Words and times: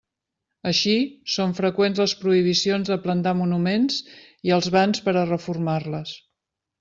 Així, 0.69 0.93
són 1.33 1.51
freqüents 1.59 2.01
les 2.03 2.15
prohibicions 2.23 2.89
de 2.93 2.97
plantar 3.05 3.33
monuments 3.41 3.99
i 4.51 4.55
els 4.59 4.71
bans 4.77 5.05
per 5.09 5.15
a 5.23 5.27
reformar-les. 5.33 6.15